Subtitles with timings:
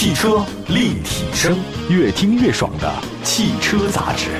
[0.00, 1.54] 汽车立体声，
[1.90, 2.90] 越听越爽的
[3.22, 4.30] 汽车杂志。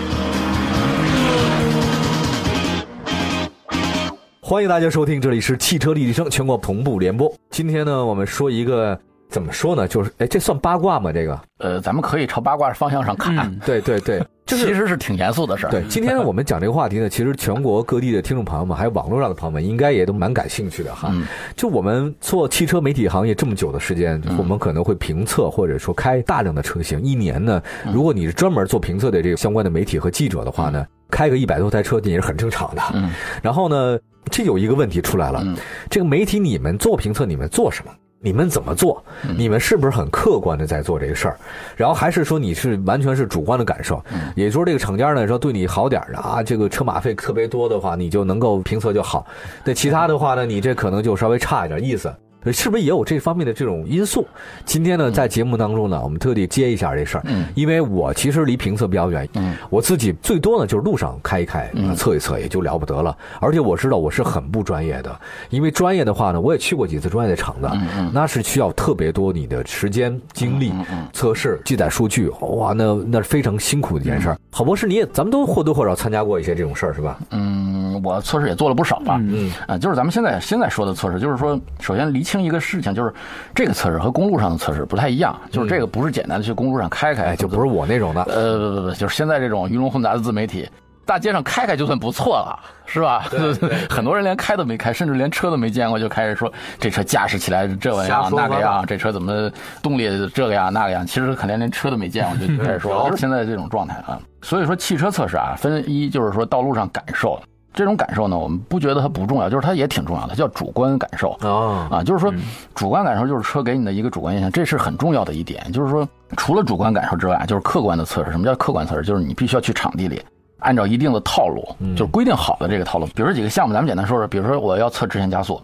[4.40, 7.30] 欢迎大家收听，这里是汽车立体声全国同步联播。
[7.50, 9.86] 今天呢，我们说一个怎么说呢？
[9.86, 11.12] 就是哎，这算八卦吗？
[11.12, 11.38] 这个？
[11.58, 13.54] 呃，咱们可以朝八卦方向上看。
[13.58, 15.70] 对对对，就是其实是挺严肃的事儿。
[15.70, 21.12] 对，今天我们讲这个话题呢，其实全国各地的听众朋友们，还有网络上的朋友们，应该也都蛮感兴趣的哈。
[21.54, 27.00] 就我们做汽车媒体行业这么久的时间，我们可能会评测或者说开大量的车型。
[27.02, 32.82] 一年呢，如果你是专门做评测的这个相关的媒体和记者的话呢，开个一百多台车也是很正常的。
[32.94, 33.10] 嗯。
[33.42, 33.98] 然后呢？
[34.30, 35.42] 这有一个问题出来了，
[35.88, 37.90] 这个媒体你们做评测，你们做什么？
[38.22, 39.02] 你们怎么做？
[39.36, 41.38] 你们是不是很客观的在做这个事儿？
[41.74, 44.02] 然后还是说你是完全是主观的感受？
[44.36, 49.24] 也就是说，这个厂家呢说对你好点的啊，这个车马费特别多的话，你就能够评测就好；
[49.64, 52.14] 那其他的话呢，你这可能就稍微差一点意思。
[52.52, 54.26] 是不是也有这方面的这种因素？
[54.64, 57.22] 今天呢，在节目当中呢，我们特地接一下这事儿。
[57.26, 63.14] 嗯，因为我其实离评测比较远，嗯，我自己最多呢就是路上开一开，测一测也就了不得了。
[63.40, 65.20] 而且我知道我是很不专业的，
[65.50, 67.68] 因为专业的话呢，我也去过几次专业的厂子，
[68.12, 70.72] 那是需要特别多你的时间精力
[71.12, 74.38] 测试、记载数据，哇，那那是非常辛苦的一件事儿。
[74.50, 77.18] 郝博士，你也咱们都或多或少参加过一些这种事儿，是吧？
[77.32, 79.18] 嗯，我测试也做了不少吧。
[79.20, 82.24] 嗯，啊，就是咱们现在现在说的测试，就是说，首先离。
[82.30, 83.12] 清一个事情，就是
[83.52, 88.22] 这个测试和公路上的测试不太一样，就是这个不是简单的去公路上开开，就不是我那种的。
[88.22, 90.68] 呃，不不不，就是现在这种鱼龙混杂的自媒体，
[91.04, 92.56] 大街上开开就算不错了，
[92.86, 93.24] 是吧？
[93.90, 99.50] 很多人连开都没开，甚至连车都没见过，就开始说这车驾驶起来这个样那个样，这车怎么
[99.82, 104.20] 动力这个样那个样，其实可能连车都没见过 就开始说，就是现在这种状态啊。
[104.42, 107.40] 所以说汽车测试啊，分一就是说道路上感受。
[107.72, 112.32] 这种感受呢，我们不觉得它不重要，就是它也挺重要的，叫主观感受啊啊，就是说
[112.74, 115.70] 主观感受就是车给你的一个主观印象，这是很重要的一点。
[115.72, 118.32] 就是说，除了主观感受之外，就是客观的测试。
[118.32, 119.02] 什么叫客观测试？
[119.02, 120.20] 就是你必须要去场地里，
[120.58, 121.64] 按照一定的套路，
[121.96, 123.06] 就是规定好的这个套路。
[123.06, 124.26] 比如说几个项目，咱们简单说说。
[124.26, 125.60] 比如说我要测直线加速，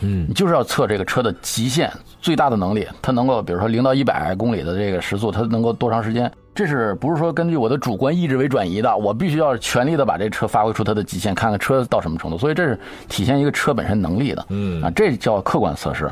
[0.00, 6.30] 嗯，你就是要测这个车的极限最大的能力，它能够比如说零到一百公里的这个时速，它能够多长时间？
[6.52, 8.94] 这是不是说根据我的主观意志为转移的？
[8.94, 12.36] 我必须要全力的把这车发挥出它的极限，看看车到什么程度。
[12.36, 12.78] 所以这是
[13.08, 14.44] 体现一个车本身能力的。
[14.48, 16.10] 嗯啊，这叫客观测试。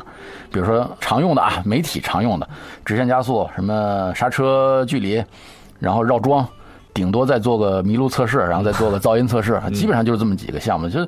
[0.51, 2.47] 比如说常用的啊，媒体常用的
[2.85, 5.23] 直线加速，什么刹车距离，
[5.77, 6.47] 然后绕桩，
[6.93, 10.87] 顶多再做个麋鹿测试，然后再做个噪音测试，基本上就是这么几个项目。
[10.87, 11.05] 就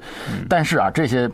[0.49, 1.29] 但是啊，这些。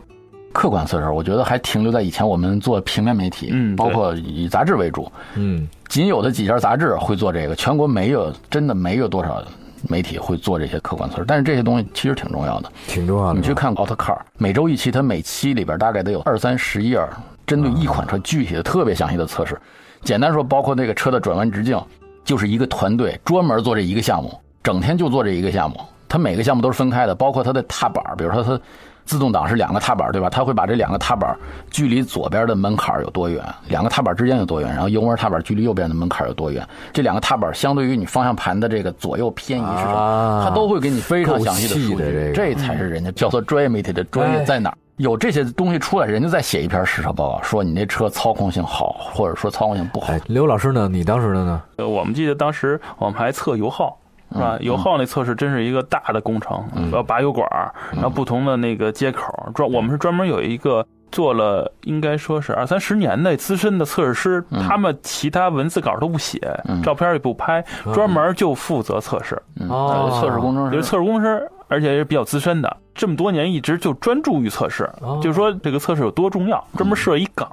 [0.52, 9.42] 客观测试，我觉得还停留在以前我们做平面媒体，嗯，包括以杂志为主，嗯，仅有的几家杂志会做这个，全国没有，真的没有多少
[9.88, 11.24] 媒体会做这些客观测试。
[11.28, 13.38] 但是这些东西其实挺重要的，挺重要的。
[13.38, 16.98] 你去看 Autocar，每周一期，它每期里边大概得有二三十页，
[17.46, 19.56] 针对一款车具体的、特别详细的测试。
[20.02, 21.80] 简单说，包括那个车的转弯直径，
[22.24, 25.78] 就是一个团队专门做这一个项目，整天就做这一个项目。
[26.08, 28.58] 它每个项目都是分开的，包括它的踏板，比如说它。
[29.08, 30.28] 自动挡是两个踏板，对吧？
[30.28, 31.34] 它会把这两个踏板
[31.70, 42.32] 距离左边的门槛有多远，两个踏板之间有多远，然后油门踏板距离右边的门槛有多远，这两个踏板相对于你方向盘的这个左右偏移是什么，它都会给你非常详细的数据。
[42.34, 44.76] 这才是人家叫做专业媒体的专业在哪儿？
[44.98, 50.12] 有这些东西出来，人家再写一篇实测报告，说你那车操控性好，或者说操控性不好。
[50.26, 50.86] 刘老师呢？
[50.86, 51.62] 你当时的呢？
[51.76, 53.98] 呃，我们记得当时我们还测油耗。
[54.32, 54.56] 是吧？
[54.60, 57.48] 油耗那测试真是一个大的工程，要拔油管，
[57.92, 66.38] 然后不同的那个接口，专我们是专门有一个做了，应该说是二三十年的资深的测试师，他们其他文字稿都不写，
[66.82, 69.40] 照片也不拍，专门就负责测试。
[69.68, 74.90] 哦，测试工程师，就是测试工程师，而且也是比较资深的，这么多年一直就专注于测试，
[75.22, 77.48] 就是说这个测试有多重要，专门设一岗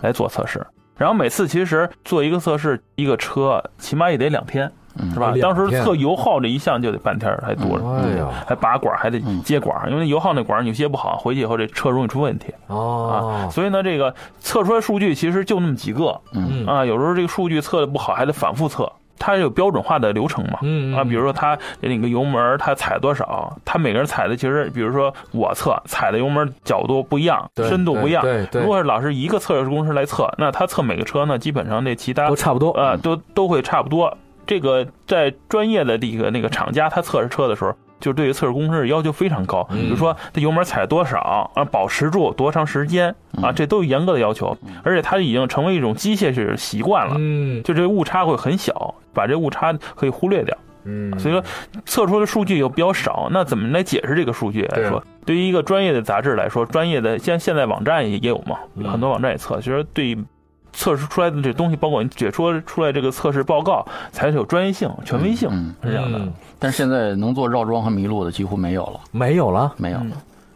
[0.00, 0.66] 来做测试。
[0.96, 4.70] 然后每次其实做一个测试，一个车起码也得两天。
[5.12, 5.34] 是吧？
[5.40, 12.52] 当时测油耗这一项就得半天还多，哎呀，还拔管还得接管，因为油耗那管你接不好，回去以后这车容易出问题。
[12.68, 18.90] 哦，所以呢，这个测出来数据其实就那么几个，嗯啊，有时候这个数据测的不好，还得反复测。
[19.16, 20.58] 它有标准化的流程嘛？
[20.62, 28.22] 嗯啊，比如说它那个油门它踩多少，它每个人踩的其实，比如说我测踩的油门角度不一样，深度不一样。
[28.22, 28.60] 对对。
[28.60, 34.14] 如果是老是一个测试公司来测，那他测每个车呢，基本上那其他都差不多啊，都都会差不多。
[34.46, 39.64] 这个在专业的这个那个厂家，他测试车的时候，就对于测试工程师要求非常高。
[39.64, 44.56] 比如说，他油门踩多少啊，保持住多长时间啊，这都有严格的要求。
[44.82, 50.56] 而且它已经成为一种机械式习惯了，嗯，就这误差会很小，把这误差可以忽略掉。
[50.84, 51.42] 嗯，所以说
[51.86, 55.02] 测出的数据又比较少，那怎么来解释这个数据来说？
[55.24, 58.58] 对于一个专业的杂志来说，专业的像现在网站也也有嘛，
[58.90, 60.16] 很多网站也测，其实对。
[60.74, 65.48] 测试出来的这东西，包括你解说出来这个测试报告，才有专业性、权威性，
[65.82, 66.20] 是这样的。
[66.58, 70.10] 但是现在能做绕桩和麋鹿的几乎没有了，没有了，没有了。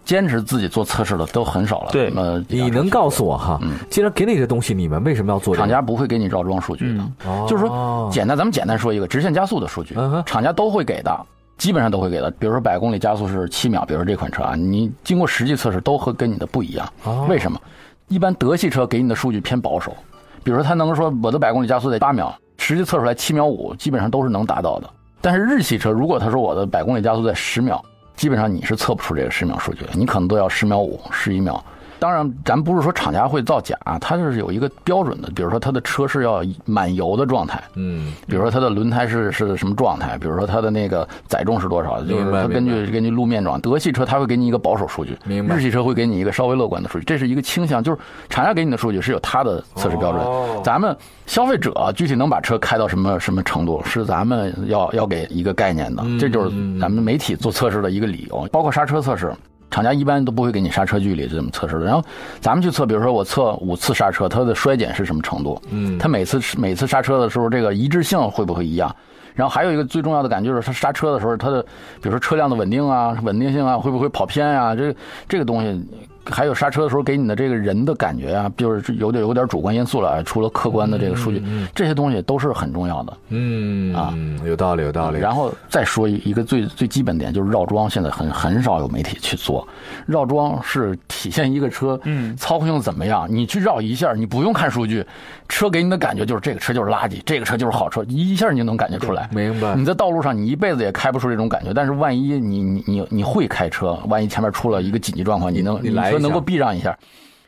[0.05, 1.91] 坚持自己做测试的都很少了。
[1.93, 3.61] 对，呃，你能告诉我哈？
[3.91, 5.55] 既然给你这东西，你们为什么要做？
[5.55, 7.05] 厂家不会给你绕桩数据的，
[7.47, 9.95] 就是说，简单，咱们简单说一个直线加速的数据，
[10.25, 11.27] 厂家都会给的，
[11.59, 12.31] 基本上都会给的。
[12.39, 16.91] 比如说百公里加速是七秒，比如说这款车啊，你经过实际测试都和跟你的不一样。
[17.29, 17.61] 为什么？
[18.09, 19.95] 一般德系车给你的数据偏保守，
[20.43, 24.91] 比如说它能说我的百公里加速在八秒，实际测出来七秒五，基本上都是能达到的。
[25.21, 27.85] 但是日系车如果他说我的百公里加速在十秒。
[28.17, 31.65] 基本上你是测不出这个十秒数据，你可能都要十秒五、十一秒。
[31.99, 35.29] 当然，咱不是说厂家会造假，它就是有一个标准的。
[35.35, 43.61] 比如说，它的车是要满油的状态，嗯，比如说它的轮胎是是什么状态，比如说它的那个载重是多少，就是它根据根据路面状。
[43.61, 47.99] 德系车它会给你一个保守数据，日系车会给你一个稍微乐观的数据，这是一个倾向，就是
[48.29, 50.63] 厂家给你的数据是有它的测试标准。
[50.63, 50.97] 咱们
[51.27, 56.51] 消费者具体能把车开到什么什么程度，是咱们要要给一个概念的，这就是
[56.81, 59.33] 咱们媒体做测试的一个理由，包括刹车测试。
[59.71, 61.85] 厂家一般都不会给你刹车距离这么测试的。
[61.85, 62.03] 然后
[62.41, 65.61] 咱们去测，比如说我测五次刹车，它的衰减是什么程度？
[65.71, 68.95] 嗯，它每次每次刹车的时候，这个一致性会不会一样？
[69.35, 74.75] 然后还有一个最重要的感觉就是它刹车的时候，它的比如说车辆的稳定啊、稳定性啊，会不会跑偏啊？
[74.75, 74.95] 这
[75.29, 75.85] 这个东西。
[76.31, 80.23] 还有刹车的时候给你的这个人的感觉啊，就是有点有点主观因素了。
[80.25, 81.43] 除了客观的这个数据，
[81.75, 83.17] 这些东西都是很重要的。
[83.31, 84.15] 嗯啊，
[84.45, 85.19] 有道理，有道理。
[85.19, 89.67] 然后再说一个最最基本点，就是绕桩，现在很很少有媒体去做。
[90.07, 91.99] 绕桩是体现一个车
[92.37, 93.27] 操控性怎么样。
[93.29, 95.05] 你去绕一下，你不用看数据，
[95.49, 99.29] 车给你的感觉就是这个车就是垃圾，这个车就是好车，一下你就能感觉出来。
[99.33, 99.75] 明白。
[99.75, 101.73] 你在道路上，你一辈子也开不出这种感觉。
[101.73, 106.18] 但是万一你你你你会开车，万一前面出了一个紧急状况，你能你来。
[106.19, 106.97] 能够避让一下，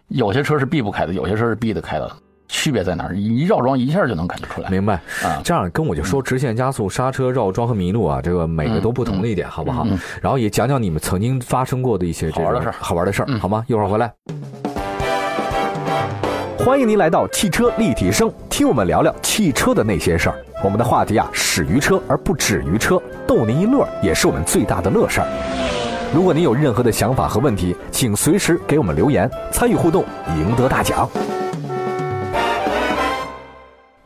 [0.08, 2.10] 有些车是避不开的，有些车是避得开的，
[2.48, 3.16] 区别在哪儿？
[3.16, 4.68] 一绕桩一下就能感觉出来。
[4.70, 9.86] 明白啊，这样跟我就说直线加速、刹车、绕桩和迷路啊，这个每个都不同的一点，好不好？
[10.20, 13.64] 然后也讲讲你们曾经发生过的一些好玩的事儿，好玩的事儿，好吗？
[13.68, 14.12] 一会儿回来，
[16.58, 20.36] 欢迎您来到汽车立体声，听我们聊聊汽车的那些事儿。
[20.62, 25.79] 我们的话题啊，始于车而不止于车，逗您一乐也是我们最大的乐事儿。
[26.12, 30.04] 如果您有任何的想法和问题，请随时给我们留言，参与互动，
[30.36, 31.08] 赢得大奖。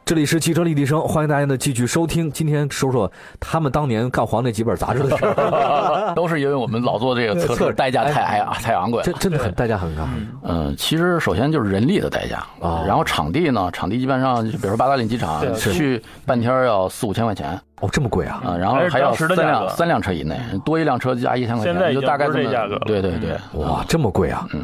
[0.05, 2.31] 这里是汽车立体声，欢迎大家的继续收听。
[2.31, 3.11] 今天说说
[3.41, 10.07] 他们当年干黄那几本杂志的事儿， 都是因为我们老做这个测试，代价太矮啊，太昂贵，真真的很代价很高。
[10.43, 17.59] 嗯，其实首先就是人力的代价啊，然后场地呢，场地基本上，比如说八达岭机场，去半天要四五千块钱。
[17.81, 18.41] 哦，这么贵啊！
[18.47, 22.79] 啊，然后还要三辆三辆车以内，多一辆车加一千块钱，就大概这价格。
[22.87, 24.47] 对对对，哇，这么贵啊！
[24.55, 24.63] 嗯，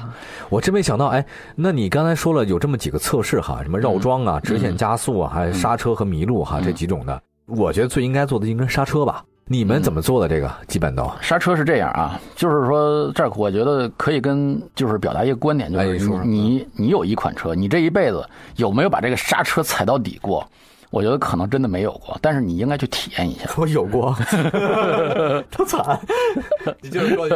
[0.49, 1.07] 我真没想到。
[1.07, 1.25] 哎，
[1.57, 9.25] 那你刚才说了有这么几个测试哈，什么绕桩啊、直线加速啊，还有刹车和麋鹿哈这几种的，我觉得最应该做的应该刹车吧？
[9.47, 10.49] 你们怎么做的这个？
[10.69, 18.25] 基本都刹车是这样啊，就是说这儿我觉得可以跟就是表达一个观点，就是你你有一款车，你这一辈子
[18.55, 20.49] 有没有把这个刹车踩到底过？
[20.91, 23.49] 我觉得可能真的没有过，但是你应该去体验一下。
[23.57, 24.13] 我 有过，
[25.57, 25.99] 多惨！
[26.81, 27.29] 你就是说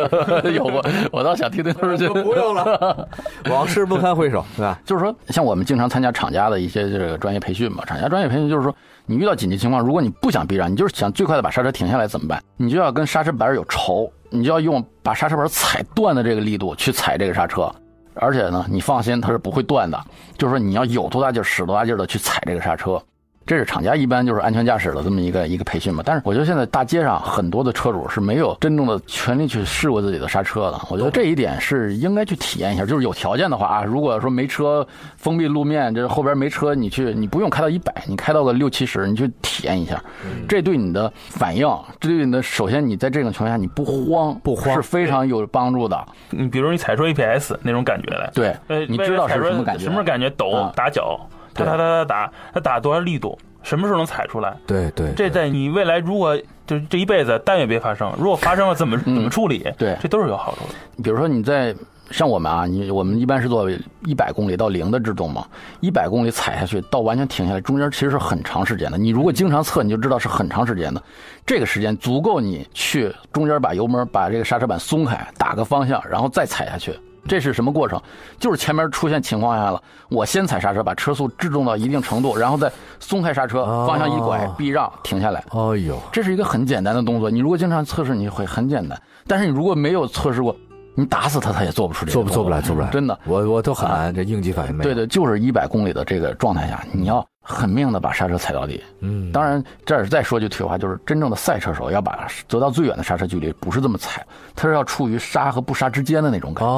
[0.50, 1.72] 有过，我倒想听听。
[1.96, 3.08] 就 不用了，
[3.48, 4.80] 往事不堪回首，对吧？
[4.84, 8.74] 就是说，像我们经常参加厂家的一些这个专业培训嘛，厂家专业培训就是说，
[9.06, 12.42] 你遇到紧急情况，如果你不想避让，你就是想最快的把刹车停下来，怎么办？
[12.56, 17.72] 你就要跟刹车板有仇，你就要用把刹车板踩断的这个力度去踩这个刹车，
[18.14, 19.96] 而且呢，你放心，它是不会断的。
[20.36, 23.00] 就是说，你要有多大劲使多大劲的去踩这个刹车。
[23.46, 30.80] 这是厂家一般就是安全驾驶的这么一个一个培训嘛，但是我觉得现在大街上很多的车主是没有真正的全力去试过自己的刹车的。
[30.88, 34.86] 我觉得这一点是应该去体验一下，就是有条件的话啊，如果说没车
[35.16, 40.02] 封闭路面，这后边没车，你去你不用开到一百，你开到个六七十，你去体验一下，
[40.48, 41.68] 这对你的反应，
[42.00, 46.02] 这对你的首先你在这种情况下你不慌不慌是非常有帮助的。
[46.30, 49.84] 你比如你踩出 APS 那种感觉来，对，你知道是什么感觉？
[49.84, 50.30] 什么感觉？
[50.30, 51.20] 抖打脚。
[51.54, 53.38] 他打打打打，他打多少力度？
[53.62, 54.54] 什么时候能踩出来？
[54.66, 58.12] 对对，这在你未来如果就这一辈子，但愿别发生。
[58.18, 59.66] 如果发生了，怎么怎么处理？
[59.78, 61.02] 对，这都是有好处的。
[61.02, 61.74] 比如说你在
[62.10, 63.70] 像我们啊，你我们一般是做
[64.04, 65.46] 一百公里到零的制动嘛，
[65.80, 68.98] 一百公里踩下去到完全停下来，中间其实是很长时间的。
[68.98, 71.02] 你如果经常测，你就知道是很长时间的。
[71.46, 76.94] 这个时间足够你去中间把油门把这个刹车板松开，打个方向，然后再踩下去。
[77.26, 78.00] 这是什么过程？
[78.38, 85.44] 就是前面出现情况下了，我先踩刹车，把车速制动到一定程度，然后再松开刹车，方向一拐，避让，停下来。
[85.50, 87.30] 哎呦，这是一个很简单的动作。
[87.30, 89.00] 你如果经常测试，你会很简单。
[89.26, 90.54] 但是你如果没有测试过，
[90.94, 93.18] 你打死他，他也做不出这个做不做不来，做不来，真的。
[93.24, 94.84] 我我都很难，这应急反应没有。
[94.84, 98.82] 对对，就是一百公里的这个状态下，你要狠命的把刹车踩到底。
[99.00, 106.70] 嗯，当然，这儿再说句题外话，就是真正的赛车手要把得到最远的刹车距离，不是这么踩，他是要处于刹和不刹之间的那种感觉。
[106.70, 106.74] 啊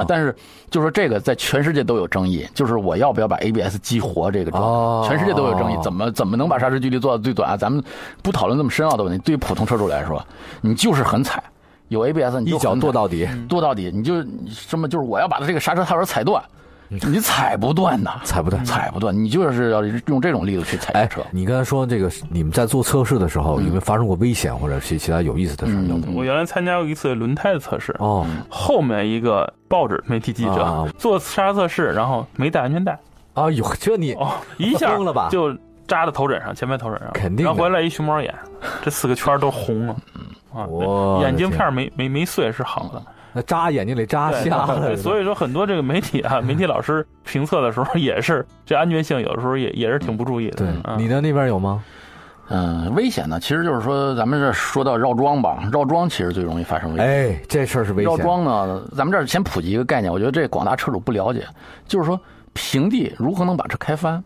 [0.00, 0.34] 哦，，但是
[0.70, 7.56] 就说这个在全世界都有争议，就是我要不要把 ABS 激活这个状态，哦全世界都有争议，怎么怎么能把刹车距离做到最短啊？
[7.56, 7.84] 咱们
[8.22, 10.24] 不讨论这么深奥的问题，对于普通车主来说，
[10.62, 11.42] 你就是狠踩，
[11.88, 16.42] 有 ABS 你就一脚跺到底，跺到底，你就你什么就是我要把它这个刹车踏板踩断，
[16.88, 18.64] 你踩不断呐， 踩不断。
[18.64, 25.76] 踩不断，你就是要用这种力度去踩哎车。，你刚才说这个，你们在做测试的时候，有没有发生过危险或者是其他有意思的事儿？
[25.76, 32.98] 嗯有没有我原来参加过一次轮胎的测试，哦，后面一个报纸媒体记者啊做刹车测试，然后没带安全带，
[33.34, 35.52] 啊哟，这你哦，一下疯了吧就
[35.86, 38.34] 扎在头枕上，前排头枕上，肯定的然后回来一熊猫眼，
[38.82, 39.96] 这四个圈都红了，
[40.54, 43.02] 啊我，眼镜片没没没碎是好的。
[43.38, 50.56] 那扎眼睛里扎对瞎了，所以说很多这个媒体啊， 媒体老师评测的时候也是这安全性，有的时候也也是挺不注意的。
[50.56, 51.82] 对嗯你的那边有吗？
[52.50, 57.06] 嗯，危险呢，其实就是说咱们这说到绕桩吧，绕桩其实最容易发生危险。
[57.06, 58.10] 哎，这事儿是危险。
[58.10, 61.46] 绕桩呢，咱们这儿先普及一个概念，我觉得这广大车主不了解，
[61.86, 62.18] 就是说
[62.54, 64.24] 平地如何能把车开翻，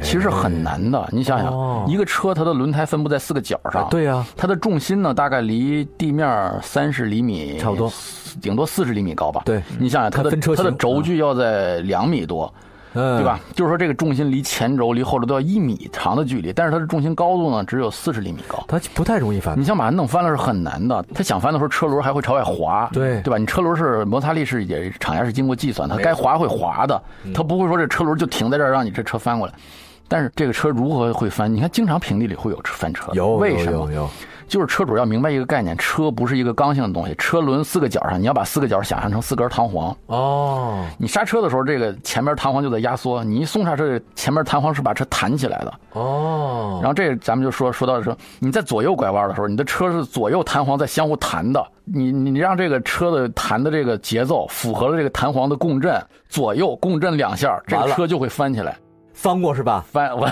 [0.00, 1.08] 其实很难的。
[1.12, 7.92] 你想想，一个车它的轮胎分布在四个角上，对呀，它的重心呢大概离地面三十厘米，差不多，
[8.40, 9.42] 顶多四十厘米高吧。
[9.44, 13.40] 对你想想它的它的轴距要在两米多，嗯，对吧？？
[13.54, 18.62] 就是说这个重心离前轴离后轴都要一米长的距离，但是它的重心高度呢只有四十厘米高。
[18.68, 19.64] 它不太容易翻你。
[19.64, 23.38] 想把它弄翻了是很难的，它想翻的时候车轮还会朝外滑，对对吧？
[23.38, 29.54] 你车轮是摩擦力是也厂家是经过计算，它该滑会滑的，嗯它不会说这车轮就停在这儿让你这车翻过来。
[30.08, 31.50] 但是这个车如何会翻？
[31.52, 33.72] 你看，经常平地里会有翻车，有为什么？
[33.72, 34.10] 有有有
[34.52, 39.96] 就是车主要明白一个概念，车不是一个刚性的东西，车轮四个角上，你要把四个角想象成四根弹簧。
[40.08, 45.72] 哦，你刹车的时候，这个前面弹簧就在压缩，你一松刹车，前面弹簧是把车弹起来的。
[45.92, 58.76] 哦，然后这个咱们就说说到说，你在左右拐弯的时候，你的车是左右弹簧在相互弹的，你你让这个车的弹的这个节奏符合了这个弹簧的共振，左右共振两下，这个车就会翻起来。
[59.22, 59.84] 翻过是吧？
[59.88, 60.28] 翻我，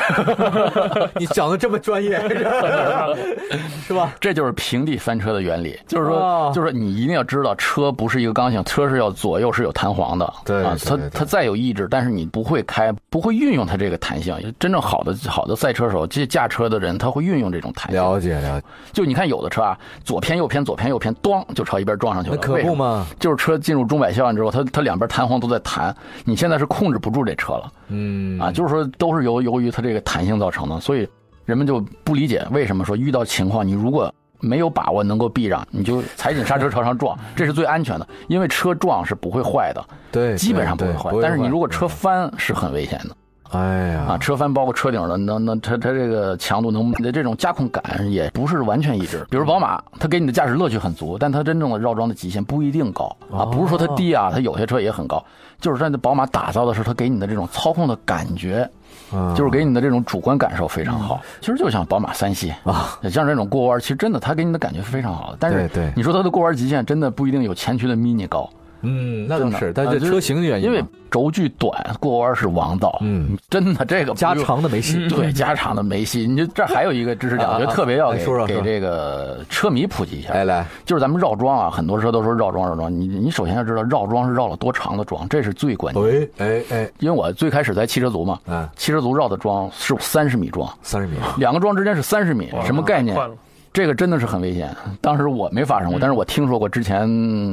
[1.15, 2.21] 你讲的这么专业，
[3.87, 4.13] 是吧？
[4.19, 14.37] 这就是平地翻车的原理，就是说，哦就是说你一定要知道，车不是一个刚性，车是要左右是有弹簧的，啊，它对对对它再有意志，但是你不会开，不会运用它这个弹性。
[14.59, 18.01] 真正好的好的赛车手，这驾车的人，他会运用这种弹性。
[18.01, 22.37] 了解了解，就你看有的车啊，左偏右偏，左偏右偏，咣就朝一边撞上去了。
[22.41, 22.61] 那可？
[22.63, 23.07] 不嘛？
[23.21, 25.95] 就是车进入钟摆效应之后，它它两边弹簧都在弹，
[26.25, 28.51] 你现在是控制不住这车了嗯啊！
[28.53, 31.09] 就是说都是由由于它这个弹性造成的，所以
[31.45, 41.11] 人们就不理解为什么说遇到情况你如果没有把握能够避让，你就踩紧刹车朝上撞，这是最安全的，因为车撞是不会坏的，对，基本上不会对坏。
[41.21, 43.17] 但是你如果车，翻是很危险的。
[43.51, 49.27] 哎呀啊，车翻包括车顶的，能能它它这个强度能你的这种驾控感也不是完全一致。
[49.29, 55.25] 比如宝马，它给你的驾驶乐趣很足，但它真正的绕桩的极限不一定高啊，不是说它低啊，它有些车也很高，
[55.61, 58.69] 就是它的宝马打造的是它给你的这种操控的感觉，
[59.13, 61.21] 嗯就是给你的这种主观感受非常好。
[61.41, 65.37] 其实就像宝马三系啊，像这种过弯，其实真的它给你的感觉是非常好的。
[65.41, 68.49] 但是你说它的过弯极限真的不一定有前驱的 Mini 高。
[68.83, 72.99] 嗯，那倒是，但这车型的原因嘛，因为轴距短，过弯是王道。
[73.03, 75.09] 嗯，真的这个加长的没戏。
[75.09, 76.27] 对加长的没戏。
[76.27, 80.33] 你就这还有一个知识点，我觉得特别要给给这个车迷普及一下。
[80.33, 86.03] 来，来，就是咱们绕桩啊，很多车都说绕桩绕桩，你你首先要知道绕桩是绕了多长的桩，这是最关键。
[86.03, 93.29] 喂，哎哎，因为我最开始在汽车族嘛，嗯，汽车族绕的桩是三十米桩，三十米，两个桩之间是三十米，什么概念快？
[93.71, 94.75] 了这个真的是很危险。
[95.01, 97.09] 当时我没发生过，嗯但是我听说过之前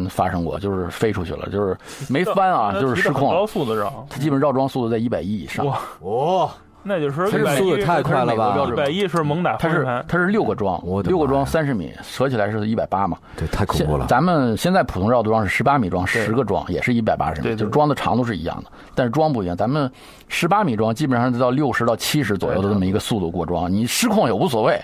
[0.09, 1.77] 发生过，就是飞出去了，就是
[2.09, 3.45] 没翻啊，就是失控高。
[3.45, 5.65] 速的绕，它基本绕桩速度在一百一以上。
[5.65, 6.49] 哇，哦，
[6.83, 13.17] 那就是它是一百一速度太快了吧它是美国标准一百一是猛打它是方向盘，它是六个桩我，六个桩三十米，折起来是一百八嘛。
[13.37, 14.05] 对太恐怖了。
[14.07, 19.55] 咱们现在普通绕的桩是十八米桩，十个桩也是一百八十米，就是桩的长度是一样的，但是桩不一样。
[19.55, 19.89] 咱们
[20.27, 24.81] 十八米桩基本上是到六十到七十左右的这么一个速度过桩，你失控也无所谓。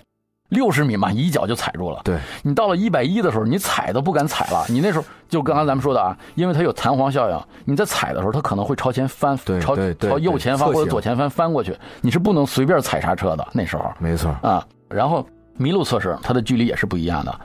[0.53, 1.99] 六十米嘛，一脚就踩住了。
[2.03, 4.63] 对，你到了一百一的时候，你踩都不敢踩了。
[4.69, 13.47] 你那时候就刚刚咱们说的啊，因为它有弹簧效应，你在踩的时候，它可能会朝前翻，对朝朝右前方或者左前方翻过去，你是不能随便踩刹车的。
[13.51, 15.25] 那时候，没错，啊，然后
[15.59, 17.39] 麋鹿测试它的距离也是不一样的。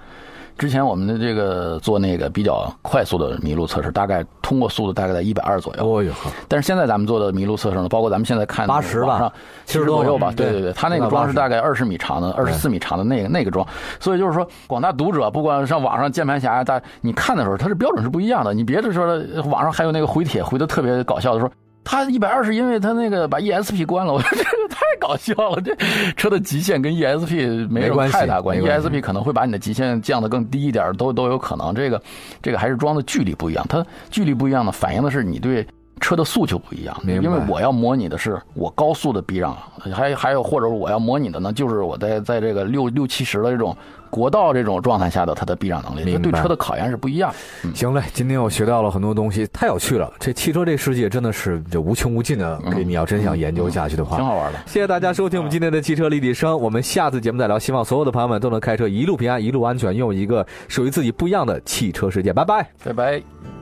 [0.59, 5.89] 之前我们的这个做那个比较快速的麋鹿测试，大概通过速度大概在一百二左右。
[5.89, 6.13] 哦哟，
[6.49, 9.33] 但是现在咱们做的麋鹿测试呢，包括咱们现在看八十吧，
[9.65, 10.33] 七十左右吧。
[10.37, 13.67] 对对对，它那个桩是大概二十米长的，二十四米长的那个那个桩。
[14.01, 18.53] 所以就是说，广大读者不管上网上键盘侠，大你看的时候，它是标准是不一样的。
[18.53, 19.07] 你别的时候
[19.49, 21.49] 网上还有那个回帖回的特别搞笑的说。
[21.91, 25.59] 他一百二是因为他那个把 ESP 关了，我说这个太搞笑了。
[25.63, 25.75] 这
[26.19, 31.75] 车的极限跟 ESP 没什么太大关系，ESP 可能会把你的极限降得更低一点，都都有可能。
[31.75, 32.01] 这个
[32.43, 35.67] 这个还是装的距离不一样，它距离不一样呢，反映的是你对
[35.99, 36.97] 车的诉求不一样。
[37.05, 39.57] 因为我要模拟的是我高速的避让，
[39.95, 43.77] 还还有或者我要模拟的呢，就是我在在这个六六七十的这种。
[44.11, 47.31] 国道这种状态下的它的避让能力，对车的考验是不一样。
[47.75, 50.11] 行嘞，今天我学到了很多东西，太有趣了。
[50.19, 54.59] 这汽车这世界真的是就无穷无尽的，你要真想研究下去的话，挺好玩的。
[54.65, 57.59] 谢谢大家收听我们今天的汽车立体声，我们下次节目再聊。
[57.59, 62.33] 希望所有的朋友们都能开车一路平安，一路安全，拥有一个属于自己不一样的汽车世界。
[62.33, 63.58] 拜拜，拜拜。